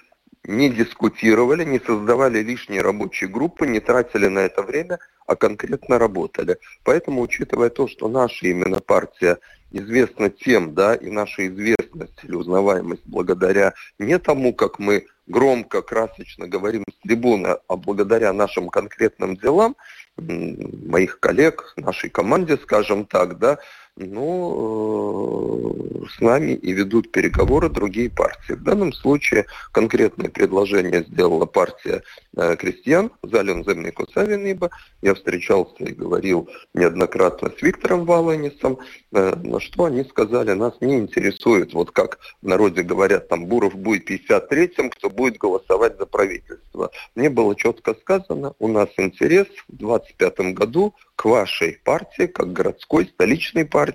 [0.45, 6.59] не дискутировали, не создавали лишние рабочие группы, не тратили на это время, а конкретно работали.
[6.83, 9.39] Поэтому, учитывая то, что наша именно партия
[9.71, 16.49] известна тем, да, и наша известность или узнаваемость благодаря не тому, как мы громко, красочно
[16.49, 19.77] говорим с трибуны, а благодаря нашим конкретным делам,
[20.17, 23.59] моих коллег, нашей команде, скажем так, да,
[24.07, 28.55] но э, с нами и ведут переговоры другие партии.
[28.55, 32.03] В данном случае конкретное предложение сделала партия
[32.37, 34.71] э, крестьян, Зален Земнику Савиниба.
[35.03, 38.79] Я встречался и говорил неоднократно с Виктором Валенисом,
[39.13, 43.75] э, на что они сказали, нас не интересует, вот как в народе говорят, там Буров
[43.75, 46.91] будет 53-м, кто будет голосовать за правительство.
[47.15, 53.05] Мне было четко сказано, у нас интерес в 25 году к вашей партии, как городской,
[53.05, 53.90] столичной партии,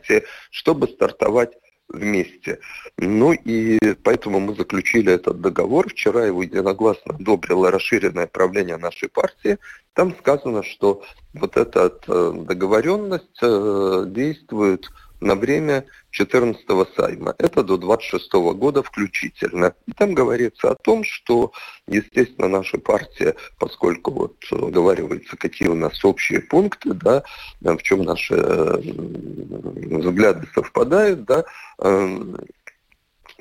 [0.52, 1.52] чтобы стартовать
[1.88, 2.60] вместе.
[2.98, 5.90] Ну и поэтому мы заключили этот договор.
[5.90, 9.58] Вчера его единогласно одобрило расширенное правление нашей партии.
[9.94, 11.04] Там сказано, что
[11.34, 14.90] вот эта э, договоренность э, действует
[15.22, 17.36] на время 14-го сайма.
[17.38, 19.74] Это до 26 -го года включительно.
[19.88, 21.52] И там говорится о том, что,
[21.88, 27.24] естественно, наша партия, поскольку вот говорится, какие у нас общие пункты, да,
[27.62, 31.44] в чем наши взгляды совпадают, да,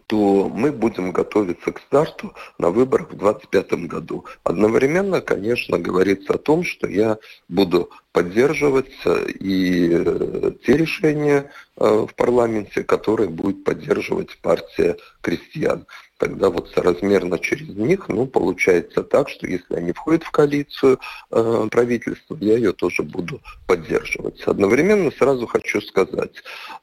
[0.06, 4.24] то мы будем готовиться к старту на выборах в 2025 году.
[4.42, 8.92] Одновременно, конечно, говорится о том, что я буду поддерживать
[9.40, 15.86] и э, те решения э, в парламенте, которые будет поддерживать партия крестьян.
[16.18, 21.68] Тогда вот соразмерно через них, ну, получается так, что если они входят в коалицию э,
[21.70, 24.40] правительства, я ее тоже буду поддерживать.
[24.42, 26.34] Одновременно сразу хочу сказать,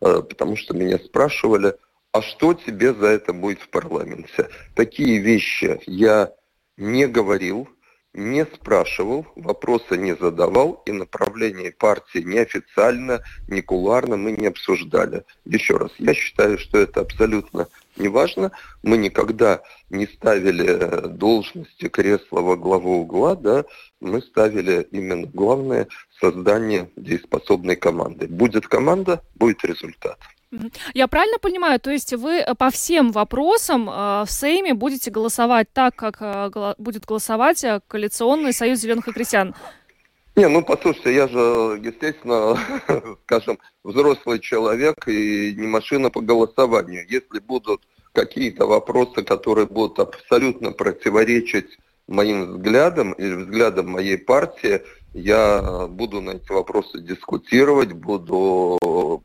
[0.02, 1.76] э, потому что меня спрашивали,
[2.14, 4.50] а что тебе за это будет в парламенте?
[4.76, 6.32] Такие вещи я
[6.78, 7.70] не говорил,
[8.14, 15.24] не спрашивал, вопроса не задавал, и направление партии неофициально, не кулуарно мы не обсуждали.
[15.46, 18.52] Еще раз, я считаю, что это абсолютно не важно.
[18.84, 23.64] Мы никогда не ставили должности кресла во главу угла, да,
[24.02, 25.88] мы ставили именно главное
[26.20, 28.28] создание дееспособной команды.
[28.28, 30.20] Будет команда, будет результат.
[30.94, 35.68] Я правильно понимаю, то есть вы э, по всем вопросам э, в Сейме будете голосовать
[35.72, 39.56] так, как э, будет голосовать коалиционный союз зеленых и крестьян?
[40.36, 42.58] Не, ну послушайте, я же, естественно,
[43.24, 47.06] скажем, взрослый человек и не машина по голосованию.
[47.08, 54.82] Если будут какие-то вопросы, которые будут абсолютно противоречить моим взглядам или взглядам моей партии,
[55.14, 58.78] я буду на эти вопросы дискутировать, буду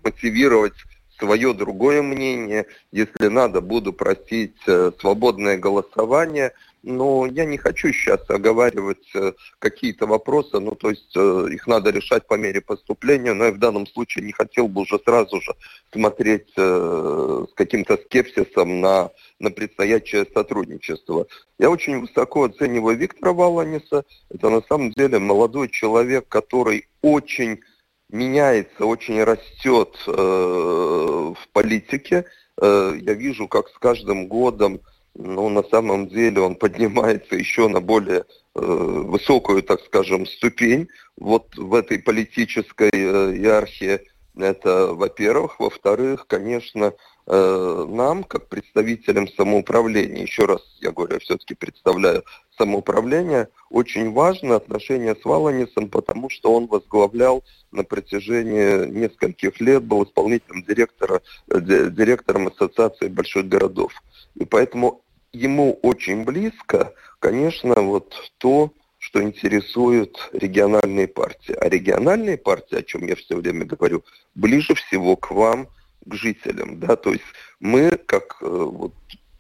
[0.05, 0.75] мотивировать
[1.19, 2.67] свое другое мнение.
[2.93, 6.53] Если надо, буду просить э, свободное голосование.
[6.83, 11.91] Но я не хочу сейчас оговаривать э, какие-то вопросы, ну то есть э, их надо
[11.91, 15.53] решать по мере поступления, но я в данном случае не хотел бы уже сразу же
[15.91, 21.27] смотреть с каким-то скепсисом на, на предстоящее сотрудничество.
[21.59, 24.05] Я очень высоко оцениваю Виктора Валаниса.
[24.31, 27.61] Это на самом деле молодой человек, который очень
[28.11, 32.25] меняется, очень растет э, в политике.
[32.61, 34.81] Э, я вижу, как с каждым годом,
[35.14, 41.57] ну, на самом деле он поднимается еще на более э, высокую, так скажем, ступень вот
[41.57, 44.01] в этой политической иерархии.
[44.37, 45.59] Это, во-первых.
[45.59, 46.92] Во-вторых, конечно,
[47.29, 52.25] нам, как представителям самоуправления, еще раз я говорю, я все-таки представляю
[52.57, 60.05] самоуправление, очень важно отношение с Валанисом, потому что он возглавлял на протяжении нескольких лет, был
[60.05, 63.93] исполнительным директора, э, директором Ассоциации больших городов.
[64.35, 71.55] И поэтому ему очень близко, конечно, вот то, что интересует региональные партии.
[71.61, 75.69] А региональные партии, о чем я все время говорю, ближе всего к вам,
[76.07, 76.81] к жителям.
[76.81, 76.97] Да?
[76.97, 77.25] То есть
[77.61, 78.95] мы, как э, вот,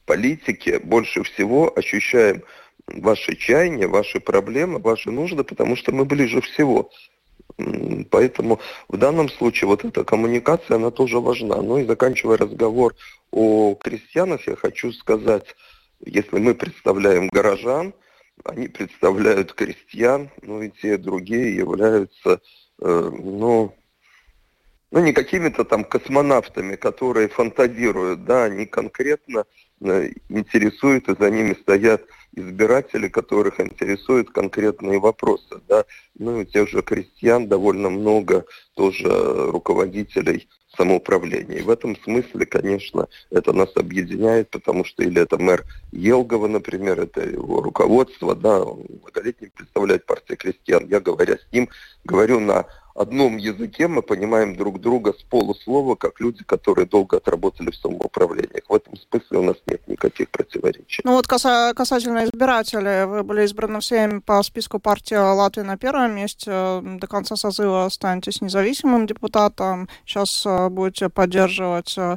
[0.04, 2.42] политики, больше всего ощущаем
[2.86, 6.90] ваши чаяния, ваши проблемы, ваши нужды, потому что мы ближе всего.
[8.10, 11.56] Поэтому в данном случае вот эта коммуникация, она тоже важна.
[11.62, 12.94] Ну и заканчивая разговор
[13.30, 15.46] о крестьянах, я хочу сказать,
[16.04, 17.94] если мы представляем горожан,
[18.44, 22.40] они представляют крестьян, ну и те другие являются,
[22.80, 23.74] э, ну,
[24.90, 29.44] ну, не какими-то там космонавтами, которые фантазируют, да, они конкретно
[29.80, 32.02] э, интересуют, и за ними стоят
[32.34, 35.84] избиратели, которых интересуют конкретные вопросы, да.
[36.18, 38.44] Ну, и тех же крестьян довольно много
[38.74, 39.08] тоже
[39.50, 41.58] руководителей самоуправления.
[41.58, 47.00] И в этом смысле, конечно, это нас объединяет, потому что или это мэр Елгова, например,
[47.00, 50.86] это его руководство, да, он многолетний представляет партию крестьян.
[50.86, 51.68] Я, говоря с ним,
[52.04, 57.70] говорю на одном языке мы понимаем друг друга с полуслова, как люди, которые долго отработали
[57.70, 58.64] в самоуправлениях.
[58.68, 61.02] В этом смысле у нас нет никаких противоречий.
[61.04, 66.50] Ну вот касательно избирателей, вы были избраны всеми по списку партии Латвии на первом месте.
[66.82, 69.88] До конца созыва останетесь независимым депутатом.
[70.04, 72.16] Сейчас э, будете поддерживать э,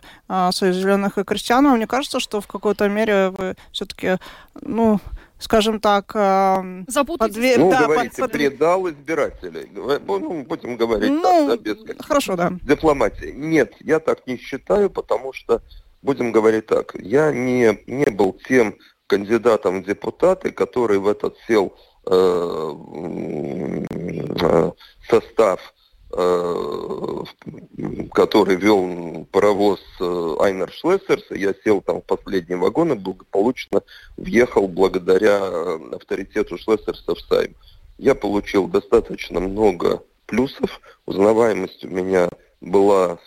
[0.51, 1.65] Союз зеленых и крестьян.
[1.65, 4.17] Мне кажется, что в какой-то мере вы все-таки,
[4.61, 4.99] ну,
[5.39, 7.35] скажем так, э, Запутать.
[7.35, 8.31] Ну, да, говорите, под...
[8.31, 9.69] предал избирателей.
[9.71, 12.51] Ну, будем говорить ну, так, да, без хорошо, да.
[12.61, 13.33] дипломатии.
[13.35, 15.61] Нет, я так не считаю, потому что,
[16.01, 18.75] будем говорить так, я не, не был тем
[19.07, 21.73] кандидатом в депутаты, который в этот сел
[22.05, 22.73] э,
[24.41, 24.71] э,
[25.09, 25.78] состав э,
[28.13, 33.83] который вел паровоз э, Айнер Шлессерс, я сел там в последний вагон и благополучно
[34.17, 37.53] въехал благодаря авторитету Шлессерса в Сайм.
[37.99, 42.29] Я получил достаточно много плюсов, узнаваемость у меня
[42.61, 43.19] была,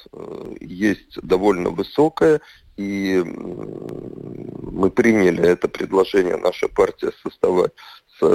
[0.61, 2.40] есть довольно высокая,
[2.77, 7.73] и мы приняли это предложение, наша партия составать,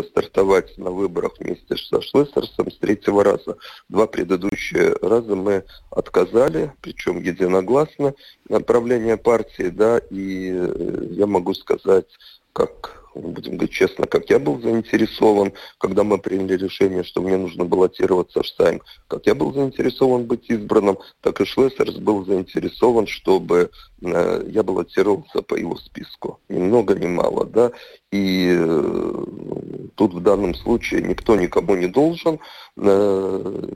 [0.04, 3.58] стартовать на выборах вместе со Шлессерсом с третьего раза.
[3.90, 8.14] Два предыдущие раза мы отказали, причем единогласно,
[8.50, 12.08] направление партии, да, и э, я могу сказать,
[12.54, 17.66] как будем говорить честно, как я был заинтересован, когда мы приняли решение, что мне нужно
[17.66, 23.72] баллотироваться в Сайм, как я был заинтересован быть избранным, так и Шлессерс был заинтересован, чтобы
[24.02, 26.40] э, я баллотировался по его списку.
[26.50, 27.72] Ни много, ни мало, да.
[28.12, 29.26] И э,
[29.96, 32.40] тут в данном случае никто никому не должен.
[32.78, 33.70] Э,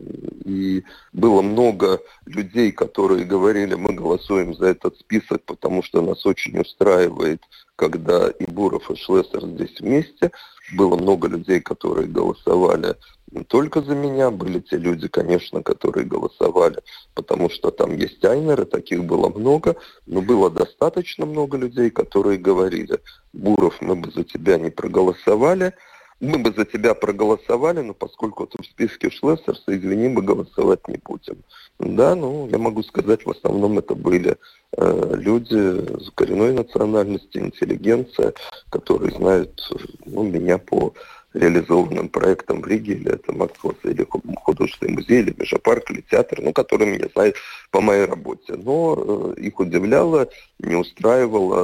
[0.45, 6.59] и было много людей, которые говорили, мы голосуем за этот список, потому что нас очень
[6.59, 7.41] устраивает
[7.81, 10.31] когда и Буров, и Шлессер здесь вместе.
[10.77, 12.95] Было много людей, которые голосовали
[13.31, 16.79] не только за меня, были те люди, конечно, которые голосовали,
[17.15, 22.99] потому что там есть айнеры, таких было много, но было достаточно много людей, которые говорили,
[23.31, 25.73] Буров, мы бы за тебя не проголосовали,
[26.21, 30.97] мы бы за тебя проголосовали, но поскольку ты в списке Шлессерса, извини, мы голосовать не
[31.03, 31.37] будем.
[31.79, 34.37] Да, ну, я могу сказать, в основном это были
[34.77, 38.33] э, люди с коренной национальности, интеллигенция,
[38.69, 39.59] которые знают
[40.05, 40.93] ну, меня по
[41.33, 44.05] реализованным проектам в Риге, или это Максвелл, или
[44.35, 47.35] художественный музей, или Межапарк, или театр, ну, которые меня знают
[47.71, 48.53] по моей работе.
[48.55, 50.27] Но э, их удивляло,
[50.59, 51.63] не устраивало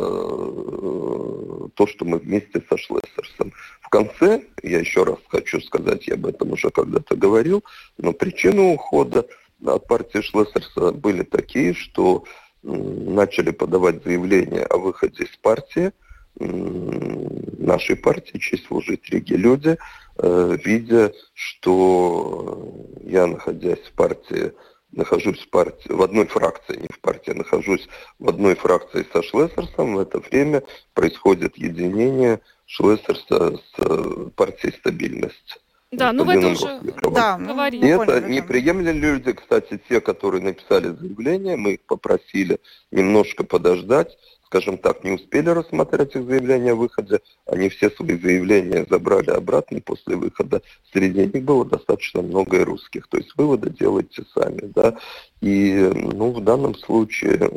[1.66, 3.52] э, то, что мы вместе со Шлессерсом.
[3.88, 7.64] В конце, я еще раз хочу сказать, я об этом уже когда-то говорил,
[7.98, 9.26] но причины ухода
[9.66, 12.26] от партии Шлессерса были такие, что
[12.64, 15.94] начали подавать заявление о выходе из партии,
[16.38, 19.78] нашей партии «Честь служить Риге» люди,
[20.18, 22.70] э, видя, что
[23.04, 24.52] я, находясь в партии,
[24.92, 27.88] нахожусь в партии, в одной фракции, не в партии, нахожусь
[28.20, 35.60] в одной фракции со Шлессерсом, в это время происходит единение Шлессерса с партией «Стабильность».
[35.90, 36.82] Да, ну в это уже
[37.14, 37.86] да, говорили.
[37.86, 42.60] И это не приемлили люди, кстати, те, которые написали заявление, мы их попросили
[42.92, 48.86] немножко подождать, скажем так, не успели рассмотреть их заявление о выходе, они все свои заявления
[48.90, 50.62] забрали обратно после выхода.
[50.92, 54.98] Среди них было достаточно много и русских, то есть выводы делайте сами, да.
[55.40, 57.50] И, ну, в данном случае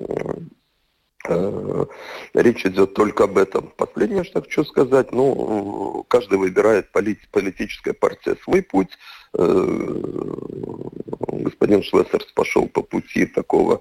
[1.29, 3.73] речь идет только об этом.
[3.77, 8.91] Последнее, что хочу сказать, ну, каждый выбирает полит, политическая партия свой путь.
[9.35, 9.45] Э,
[11.29, 13.81] господин Шлессерс пошел по пути такого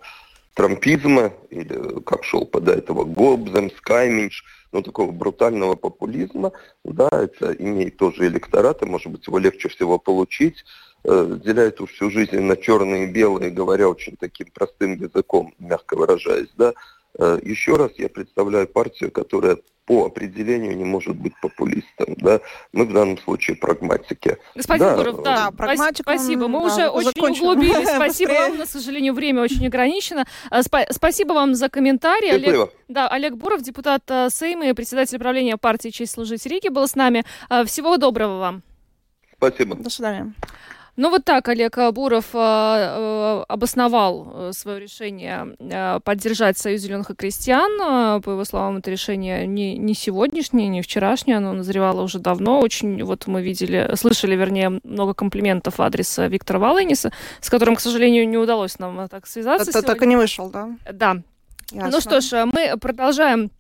[0.53, 6.51] трампизма, или как шел до этого Гобзем, Скайминш, ну, такого брутального популизма,
[6.83, 10.65] да, это имеет тоже электорат, и, может быть, его легче всего получить,
[11.05, 16.49] э, деляет всю жизнь на черные и белые, говоря очень таким простым языком, мягко выражаясь,
[16.57, 16.75] да, Э,
[17.17, 19.57] еще раз я представляю партию, которая
[19.89, 22.13] по определению не может быть популистом.
[22.17, 22.41] Да?
[22.73, 24.37] Мы в данном случае прагматики.
[24.53, 26.47] Господин да, Гуров, да, да спасибо.
[26.47, 27.43] Мы да, уже очень закончим.
[27.45, 27.89] углубились.
[27.95, 28.51] Спасибо вам.
[28.51, 30.27] У нас, к сожалению, время очень ограничено.
[30.51, 32.31] Э, спасибо вам за комментарий.
[32.31, 36.87] Олег, да, Олег Буров, депутат э, Сейма и председатель правления партии «Честь служить Риге» был
[36.87, 37.25] с нами.
[37.65, 38.61] Всего доброго вам.
[39.37, 39.75] Спасибо.
[39.75, 40.33] До свидания.
[40.99, 45.55] Ну вот так Олег Буров э, э, обосновал э, свое решение
[46.03, 48.21] поддержать Союз зеленых и крестьян.
[48.21, 52.59] По его словам, это решение не, не сегодняшнее, не вчерашнее, оно назревало уже давно.
[52.59, 57.79] Очень, вот мы видели, слышали, вернее, много комплиментов в адрес Виктора Валениса, с которым, к
[57.79, 59.69] сожалению, не удалось нам так связаться.
[59.69, 60.69] Это так и не вышел, да?
[60.91, 61.21] Да.
[61.71, 61.91] Ясно.
[61.91, 63.51] Ну что ж, мы продолжаем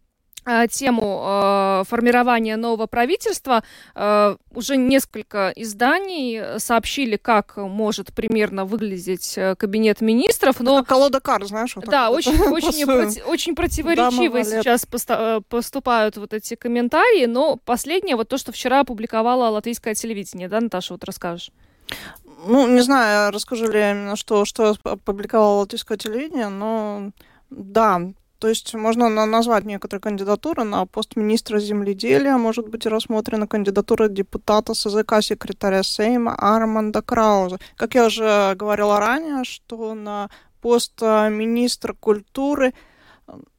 [0.69, 3.63] тему э, формирования нового правительства.
[3.95, 10.59] Э, уже несколько изданий сообщили, как может примерно выглядеть э, кабинет министров.
[10.59, 10.79] Но...
[10.79, 11.75] Это колода карт, знаешь?
[11.75, 17.25] Вот да, очень, очень, проти, очень противоречивые сейчас э, поступают вот эти комментарии.
[17.25, 21.51] Но последнее, вот то, что вчера опубликовала латвийское телевидение, да, Наташа, вот расскажешь?
[22.45, 27.11] Ну, не знаю, расскажу ли я именно, что, что опубликовало латвийское телевидение, но
[27.49, 28.01] да,
[28.39, 34.73] то есть можно назвать некоторые кандидатуры на пост министра земледелия, может быть рассмотрена кандидатура депутата
[34.73, 37.59] СЗК секретаря Сейма Арманда Крауза.
[37.75, 40.29] Как я уже говорила ранее, что на
[40.61, 42.73] пост э, министра культуры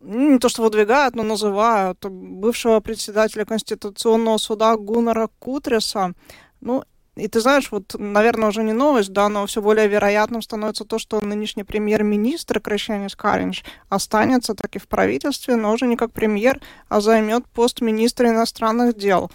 [0.01, 6.13] не то что выдвигают, но называют бывшего председателя Конституционного суда Гуннера Кутреса.
[6.61, 6.85] Ну,
[7.21, 10.99] И ты знаешь, вот, наверное, уже не новость, да, но все более вероятным становится то,
[10.99, 17.01] что нынешний премьер-министр Крещанис Каринч останется таки в правительстве, но уже не как премьер, а
[17.01, 19.31] займет пост министра иностранных дел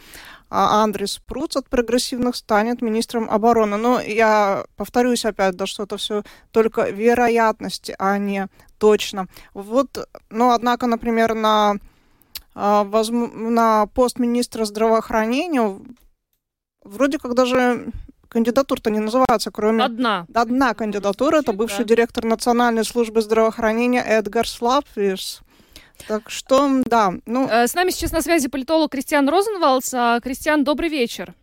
[0.49, 3.77] а Андрес Пруц от прогрессивных станет министром обороны.
[3.77, 9.27] Но я повторюсь опять, да, что это все только вероятности, а не точно.
[9.53, 11.75] Вот, но однако, например, на,
[12.53, 15.77] а, на пост министра здравоохранения
[16.85, 17.87] вроде как даже
[18.29, 19.83] кандидатур-то не называется, кроме...
[19.83, 20.25] Одна.
[20.33, 21.95] Одна кандидатура, это бывший да.
[21.95, 25.41] директор Национальной службы здравоохранения Эдгар Слапвис.
[26.07, 27.13] Так что, да.
[27.25, 27.47] Ну...
[27.47, 29.93] Э, с нами сейчас на связи политолог Кристиан Розенвалдс.
[29.93, 31.33] А, Кристиан, добрый вечер.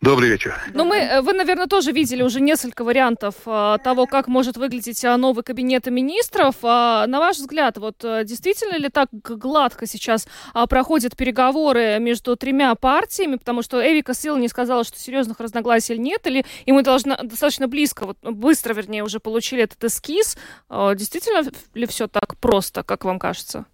[0.00, 0.54] Добрый вечер.
[0.74, 5.04] Ну, мы, э, вы, наверное, тоже видели уже несколько вариантов а, того, как может выглядеть
[5.04, 6.56] а, новый кабинет министров.
[6.62, 12.74] А, на ваш взгляд, вот действительно ли так гладко сейчас а, проходят переговоры между тремя
[12.76, 17.16] партиями, потому что Эвика Сил не сказала, что серьезных разногласий нет, или и мы должны
[17.22, 20.36] достаточно близко, вот, быстро, вернее, уже получили этот эскиз.
[20.68, 23.66] А, действительно ли все так просто, как вам кажется?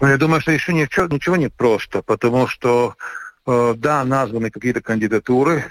[0.00, 4.80] Ну, я думаю, что еще ничего, ничего не просто, потому что Э, да, названы какие-то
[4.80, 5.64] кандидатуры.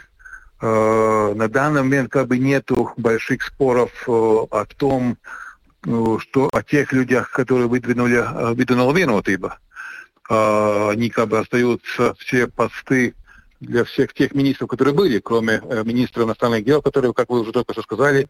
[0.61, 5.17] Э, на данный момент как бы нету больших споров э, о том,
[5.83, 9.59] что о тех людях, которые выдвинули, выдвинул Венотыба.
[10.27, 13.13] Они как бы остаются все посты
[13.59, 17.73] для всех тех министров, которые были, кроме министра иностранных дел, которые, как вы уже только
[17.73, 18.27] что сказали,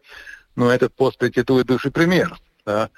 [0.54, 2.36] но этот пост претендует бывший премьер.
[2.66, 2.90] Да?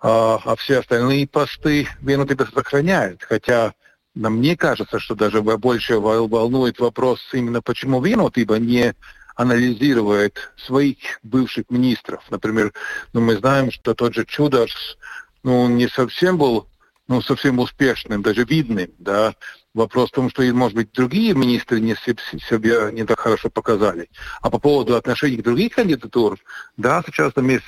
[0.00, 3.74] А, а все остальные посты Венотыба сохраняет, хотя
[4.14, 8.94] но мне кажется, что даже больше волнует вопрос именно почему Винот, ибо не
[9.36, 12.22] анализирует своих бывших министров.
[12.30, 12.72] Например,
[13.12, 14.98] ну, мы знаем, что тот же Чудаш,
[15.42, 16.66] ну, не совсем был
[17.10, 19.34] ну, совсем успешным, даже видным, да.
[19.74, 24.08] Вопрос в том, что, может быть, другие министры не себя не так хорошо показали.
[24.40, 26.38] А по поводу отношений к другим кандидатурам,
[26.76, 27.64] да, сейчас там есть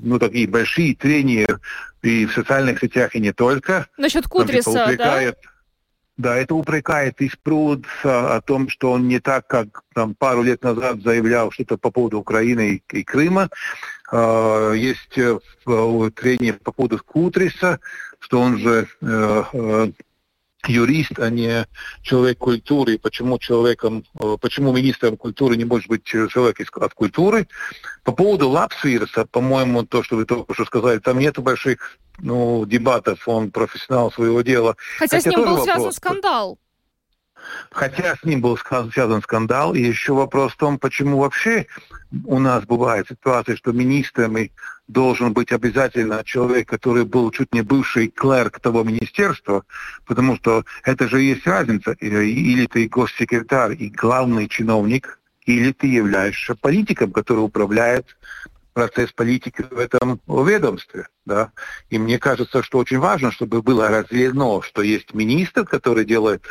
[0.00, 1.60] ну, такие большие трения
[2.02, 3.86] и в социальных сетях, и не только.
[3.96, 5.34] Насчет Кудриса, там, типа, да?
[6.20, 11.00] Да, это упрекает Испруд о том, что он не так, как там, пару лет назад
[11.00, 13.48] заявлял что-то по поводу Украины и, и Крыма.
[14.12, 15.38] А, есть э,
[16.14, 17.80] трение по поводу Кутриса,
[18.18, 19.92] что он же э, э,
[20.66, 21.66] юрист, а не
[22.02, 27.48] человек культуры, почему человеком, э, почему министром культуры не может быть человек от культуры.
[28.04, 33.26] По поводу Лапсвирса, по-моему, то, что вы только что сказали, там нет больших ну, дебатов,
[33.26, 34.76] он профессионал своего дела.
[34.98, 35.64] Хотя, Хотя с ним был вопрос.
[35.64, 36.58] связан скандал.
[37.70, 38.58] Хотя с ним был
[38.92, 41.66] связан скандал, и еще вопрос в том, почему вообще
[42.26, 44.52] у нас бывает ситуация, что министрами
[44.92, 49.64] должен быть обязательно человек, который был чуть не бывший клерк того министерства,
[50.06, 51.92] потому что это же есть разница.
[51.92, 58.16] Или ты госсекретарь и главный чиновник, или ты являешься политиком, который управляет
[58.72, 61.08] процесс политики в этом ведомстве.
[61.24, 61.52] Да?
[61.90, 66.42] И мне кажется, что очень важно, чтобы было разделено, что есть министр, который делает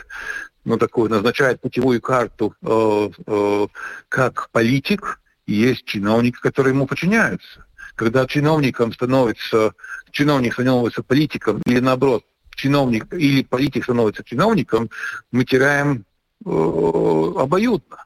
[0.65, 3.67] ну, такую, назначает путевую карту э, э,
[4.09, 7.65] как политик, и есть чиновник, который ему подчиняется.
[7.99, 9.73] Когда чиновником становится,
[10.11, 12.23] чиновник становится политиком, или наоборот,
[12.55, 14.89] чиновник или политик становится чиновником,
[15.33, 16.05] мы теряем
[16.45, 18.05] э, обоюдно.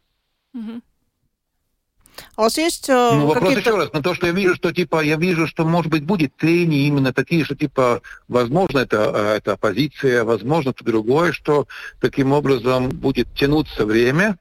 [2.36, 4.74] А у вас есть э, ну, вопрос еще раз, на то, что я вижу, что
[4.74, 9.38] типа, я вижу, что может быть будет трения именно такие, что типа, возможно, это, э,
[9.38, 11.68] это оппозиция, возможно, это другое, что
[12.02, 14.40] таким образом будет тянуться время,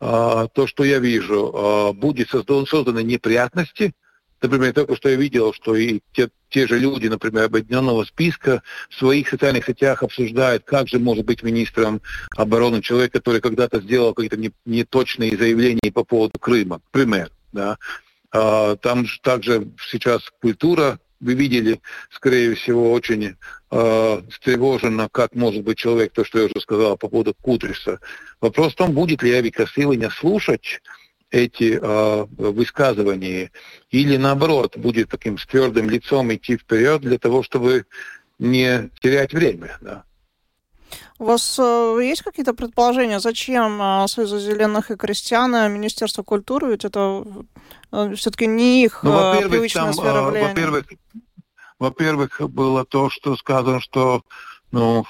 [0.00, 3.92] а, то, что я вижу, а, будет создан, созданы неприятности,
[4.42, 8.94] Например, только что я видел, что и те, те же люди, например, объединенного списка в
[8.96, 12.02] своих социальных сетях обсуждают, как же может быть министром
[12.36, 17.30] обороны человек, который когда-то сделал какие-то неточные заявления по поводу Крыма, например.
[17.52, 17.78] Да.
[18.32, 21.80] А, там же также сейчас культура, вы видели,
[22.10, 23.36] скорее всего, очень
[23.70, 28.00] э, встревоженно, как может быть человек, то, что я уже сказал по поводу Кутриса.
[28.40, 30.80] Вопрос в том, будет ли Эвика Силыня слушать
[31.32, 33.50] эти э, высказывания,
[33.90, 37.86] или наоборот будет таким с твердым лицом идти вперед для того, чтобы
[38.38, 39.78] не терять время.
[39.80, 40.04] Да.
[41.18, 46.84] У вас э, есть какие-то предположения, зачем э, Союзу зеленых и крестьян, Министерство культуры, ведь
[46.84, 47.24] это
[47.92, 50.48] э, все-таки не их ну, э, привычная там, сфера влияния?
[50.48, 50.84] Во-первых,
[51.78, 54.22] во-первых, было то, что сказано, что
[54.70, 55.04] ну,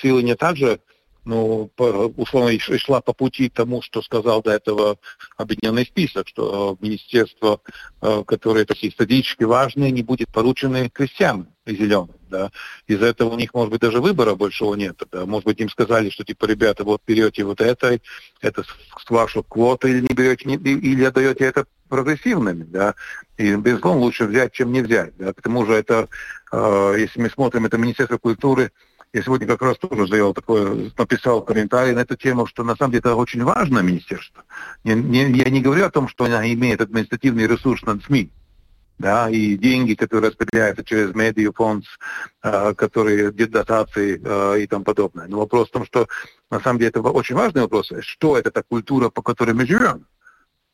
[0.00, 0.80] силы не так же
[1.24, 1.70] ну,
[2.16, 4.98] условно, шла по пути тому, что сказал до этого
[5.36, 7.60] объединенный список, что министерство,
[8.00, 12.16] э, которое такие стратегически важные, не будет поручены крестьянам зеленым.
[12.28, 12.50] да.
[12.86, 15.00] Из-за этого у них, может быть, даже выбора большого нет.
[15.12, 15.26] Да.
[15.26, 18.00] Может быть, им сказали, что, типа, ребята, вот берете вот это,
[18.40, 22.94] это с вашу квоту или не берете, или отдаете это прогрессивными, да.
[23.36, 25.32] И, безусловно, лучше взять, чем не взять, да.
[25.32, 26.08] К тому же это,
[26.50, 28.72] э, если мы смотрим, это Министерство культуры,
[29.12, 32.92] я сегодня как раз тоже сделал такое, написал комментарий на эту тему, что на самом
[32.92, 34.44] деле это очень важное министерство.
[34.84, 38.30] Я не, я не говорю о том, что она имеет административный ресурс над СМИ,
[38.98, 41.84] да, и деньги, которые распределяются через медиафонд,
[42.42, 45.26] э, которые дотации э, и тому подобное.
[45.28, 46.08] Но вопрос в том, что
[46.50, 50.06] на самом деле это очень важный вопрос, что это та культура, по которой мы живем.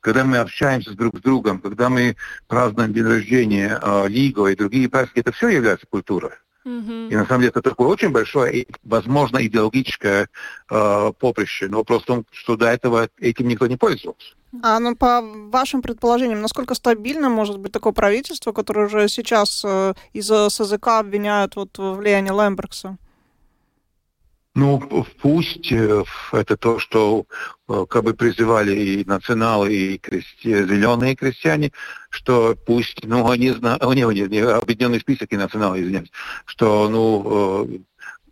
[0.00, 2.14] Когда мы общаемся друг с другом, когда мы
[2.46, 6.34] празднуем день рождения, э, Лигу и другие праздники, это все является культурой.
[6.64, 10.28] И на самом деле это такое очень большое, возможно, идеологическое
[10.70, 11.68] э, поприще.
[11.68, 14.34] Но вопрос в том, что до этого этим никто не пользовался.
[14.62, 19.94] А ну, по вашим предположениям, насколько стабильно может быть такое правительство, которое уже сейчас э,
[20.12, 22.98] из СЗК обвиняют вот, в влиянии Лембергса?
[24.58, 26.02] Ну, пусть э,
[26.32, 27.26] это то, что
[27.68, 30.52] э, как бы призывали и националы, и крести...
[30.52, 31.70] зеленые крестьяне,
[32.10, 36.10] что пусть, ну, они знают, не, не, объединенный список и националы, извиняюсь,
[36.44, 37.84] что, ну,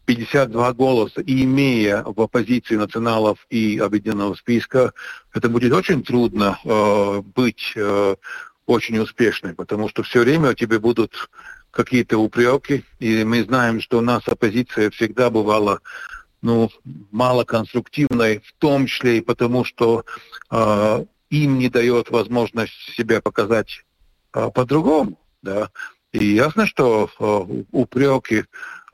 [0.06, 4.94] 52 э, голоса, и имея в оппозиции националов и объединенного списка,
[5.32, 8.16] это будет очень трудно э, быть э,
[8.66, 11.30] очень успешной, потому что все время у тебя будут
[11.70, 15.80] какие-то упреки, и мы знаем, что у нас оппозиция всегда бывала
[16.42, 16.70] ну,
[17.10, 20.04] малоконструктивной, в том числе и потому, что
[20.50, 23.84] э, им не дает возможность себя показать
[24.32, 25.18] э, по-другому.
[25.42, 25.70] Да?
[26.12, 28.44] И ясно, что э, упреки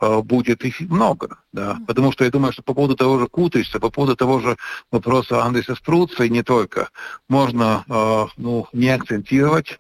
[0.01, 3.79] э, будет их много, да, потому что я думаю, что по поводу того же Кутриса,
[3.79, 4.57] по поводу того же
[4.91, 6.89] вопроса Андреса Спруца и не только,
[7.29, 9.79] можно э, ну, не акцентировать,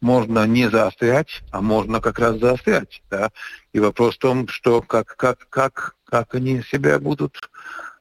[0.00, 3.30] можно не заострять, а можно как раз заострять, да.
[3.72, 7.36] И вопрос в том, что как, как, как как они себя будут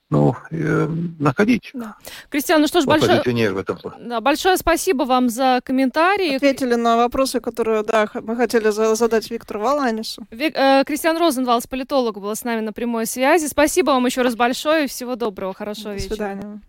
[0.09, 0.87] ну, э,
[1.19, 1.69] находить.
[1.73, 1.95] Да.
[2.29, 6.35] Кристиан, ну что ж, большое, в этом да, большое спасибо вам за комментарии.
[6.35, 10.25] Ответили на вопросы, которые да, мы хотели задать Виктору Валанису.
[10.31, 13.45] Вик, э, Кристиан Розенвалс, политолог, был с нами на прямой связи.
[13.47, 14.87] Спасибо вам еще раз большое.
[14.87, 16.09] Всего доброго, хорошего До вечера.
[16.09, 16.61] До свидания.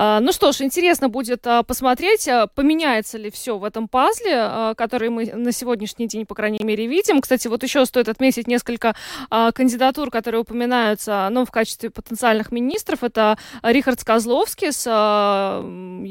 [0.00, 4.74] А, ну что ж, интересно будет а, посмотреть, а, поменяется ли все в этом пазле,
[4.76, 7.20] который мы на сегодняшний день, по крайней мере, видим.
[7.20, 8.94] Кстати, вот еще стоит отметить несколько
[9.28, 13.02] кандидатур, которые упоминаются ну, в качестве потенциальных министров.
[13.02, 14.68] Это Рихард Козловский,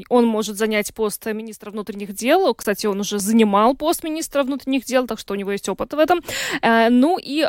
[0.08, 2.52] он может занять пост министра внутренних дел.
[2.54, 5.98] Кстати, он уже занимал пост министра внутренних дел, так что у него есть опыт в
[5.98, 6.20] этом.
[6.60, 7.40] Э, ну и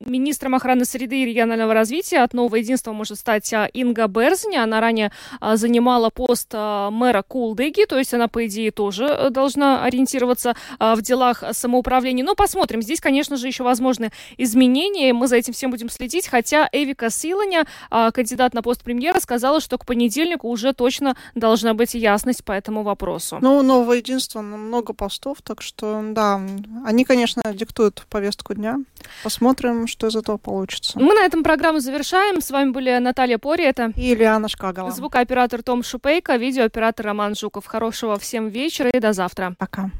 [0.00, 4.64] министром охраны среды и регионального развития от Нового единства может стать Инга Берзня.
[4.64, 5.12] Она ранее
[5.54, 10.96] занимала пост а, мэра Кулдыги, то есть она, по идее, тоже э, должна ориентироваться а,
[10.96, 12.24] в делах самоуправления.
[12.24, 12.82] Но посмотрим.
[12.82, 15.12] Здесь, конечно же, еще возможны изменения.
[15.12, 16.26] Мы за этим всем будем следить.
[16.26, 21.94] Хотя Эвика Силаня, кандидат на пост премьера, сказала, что к понедельнику уже точно должна быть
[21.94, 23.38] ясность по этому вопросу.
[23.40, 26.40] Ну, новое единство, много постов, так что, да,
[26.84, 28.78] они, конечно, диктуют повестку дня.
[29.22, 30.98] Посмотрим, что из этого получится.
[30.98, 32.40] Мы на этом программу завершаем.
[32.40, 34.94] С вами были Наталья Пори, это и Ильяна Шкагала вам.
[35.36, 37.66] Звукооператор Том Шупейко, видеооператор Роман Жуков.
[37.66, 39.54] Хорошего всем вечера и до завтра.
[39.58, 39.90] Пока.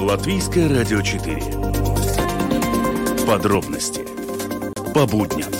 [0.00, 1.36] Латвийское радио 4.
[3.28, 4.04] Подробности
[4.92, 5.52] по будням.